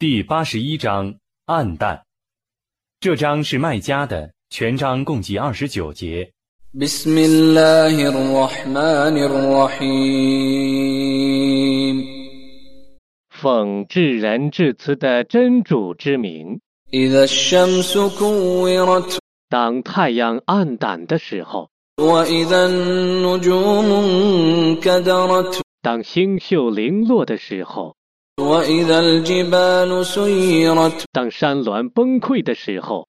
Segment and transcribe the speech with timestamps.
[0.00, 2.04] 第八十一章暗淡。
[3.00, 6.30] 这章是卖家的，全章共计二十九节。
[13.28, 16.60] 奉至仁至慈的真主之名。
[19.48, 21.70] 当太阳暗淡的时候。
[25.82, 27.97] 当星宿零落的时候。
[31.12, 33.06] 当山峦崩溃的时候，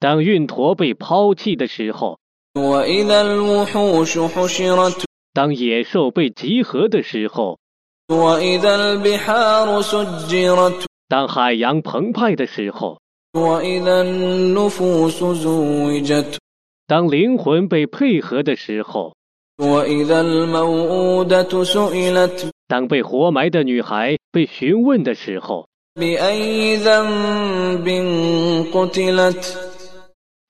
[0.00, 2.18] 当运驼被抛弃的时候，
[5.34, 7.58] 当野兽被集合的时候，
[11.08, 12.98] 当海洋澎湃的时候，
[16.86, 19.14] 当灵魂被配合的时候。
[22.66, 25.68] 当被活埋的女孩被询问的时候，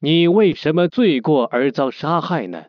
[0.00, 2.64] 你为什么罪过而遭杀害呢？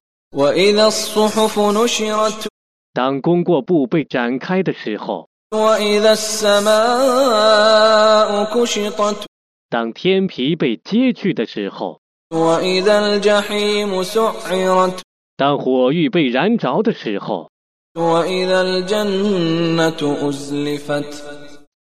[2.94, 5.30] 当功过簿被展开的时候，
[9.70, 12.02] 当天皮被揭去的时候。
[15.38, 17.50] 当火欲被燃着的时候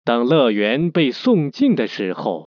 [0.04, 2.48] 当乐园被送进的时候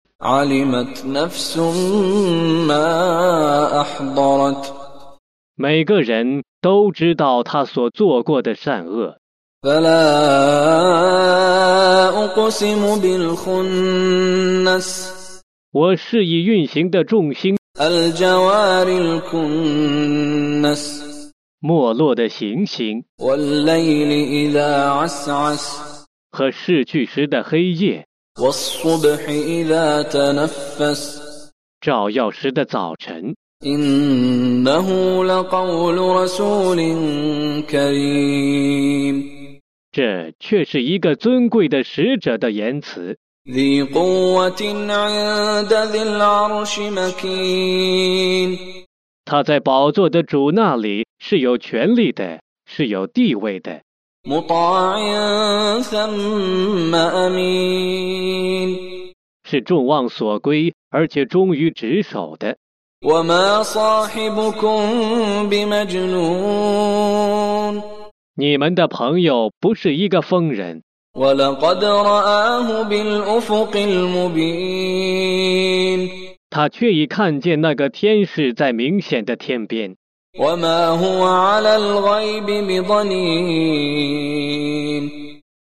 [5.55, 9.17] 每个人都知道他所做过的善恶。
[15.71, 20.80] 我是以运行的众星الجوار الكنس
[21.60, 24.10] 没落的行星 والليل
[24.50, 28.06] إذا عسعس 和逝去时的黑夜，
[28.40, 33.34] والصبح إذا تنفس 照耀时的早晨，
[33.64, 36.76] إنه لقول رسول
[37.62, 39.36] كريم
[39.92, 43.16] 这却是一个尊贵的使者的言辞。
[43.48, 48.58] ذي قوة عند ذي العرش مكين
[49.24, 53.82] 他在宝座的主那里是有权力的，是有地位的，
[54.24, 58.76] مطاع ثم أمين
[59.44, 62.56] 是众望所归，而且忠于职守的。
[63.04, 66.96] وما صاحبكم بمجنون
[68.34, 70.82] 你们的朋友不是一个疯人，
[76.49, 79.97] 他却已看见那个天使在明显的天边，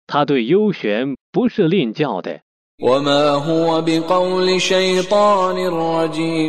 [0.09, 2.41] 他对幽玄不是吝教的，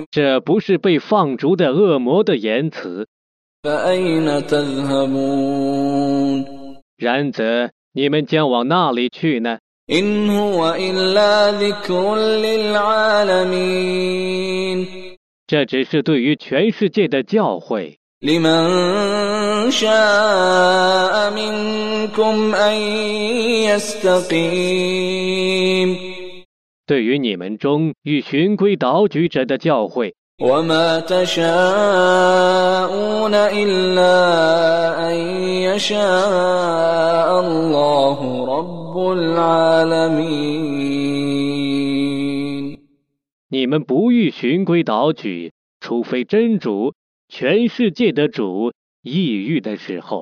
[0.09, 3.07] 这不是被放逐的恶魔的言辞。
[6.97, 7.69] 然则。
[7.93, 9.59] 你们将往哪里去呢？
[15.47, 17.95] 这只是对于全世界的教诲。
[26.85, 31.52] 对于你们中与循规蹈矩者的教诲وما تشاءون
[33.34, 34.16] إلا
[35.08, 35.16] أن
[35.68, 38.18] يشاء الله
[38.56, 40.52] رب العالمين
[43.48, 46.94] 你们不欲循规蹈矩，除非真主
[47.28, 48.72] 全世界的主
[49.02, 50.20] 抑郁的时候。